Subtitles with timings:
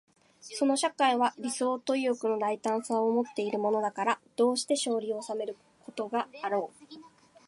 [0.39, 6.95] その社会は理想と意欲の大胆さとをもっているのだから、どうして勝利を収めないことがあろう。